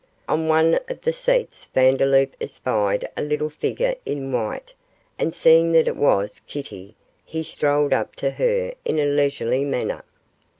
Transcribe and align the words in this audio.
On 0.27 0.47
one 0.47 0.79
of 0.89 1.01
the 1.01 1.13
seats 1.13 1.65
Vandeloup 1.75 2.33
espied 2.41 3.07
a 3.15 3.21
little 3.21 3.51
figure 3.51 3.93
in 4.03 4.31
white, 4.31 4.73
and 5.19 5.31
seeing 5.31 5.73
that 5.73 5.87
it 5.87 5.95
was 5.95 6.39
Kitty, 6.47 6.95
he 7.23 7.43
strolled 7.43 7.93
up 7.93 8.15
to 8.15 8.31
her 8.31 8.73
in 8.83 8.97
a 8.97 9.05
leisurely 9.05 9.63
manner. 9.63 10.03